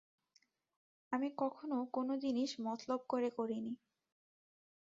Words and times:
আমি 1.11 1.29
কখনও 1.37 1.79
কোন 1.93 2.07
জিনিষ 2.23 2.51
মতলব 2.59 3.01
করে 3.09 3.29
করিনি। 3.31 3.73